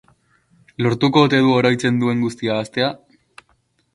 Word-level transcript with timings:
Lortuko 0.85 1.21
ote 1.25 1.41
du 1.47 1.51
oroitzen 1.57 2.01
duen 2.05 2.25
guztia 2.25 2.55
ahaztea? 2.57 2.91